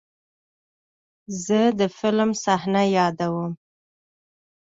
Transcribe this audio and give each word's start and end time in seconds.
زه 1.45 1.59
د 1.79 1.81
فلم 1.97 2.29
صحنه 2.43 2.81
یادوم. 2.97 3.51